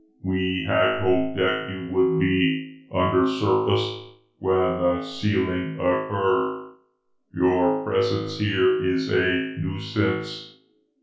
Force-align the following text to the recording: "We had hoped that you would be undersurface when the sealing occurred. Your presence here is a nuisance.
"We 0.23 0.65
had 0.67 1.03
hoped 1.03 1.37
that 1.37 1.67
you 1.69 1.95
would 1.95 2.19
be 2.19 2.87
undersurface 2.91 4.15
when 4.39 4.57
the 4.81 5.01
sealing 5.03 5.75
occurred. 5.75 6.77
Your 7.35 7.85
presence 7.85 8.39
here 8.39 8.83
is 8.83 9.11
a 9.11 9.27
nuisance. 9.61 10.57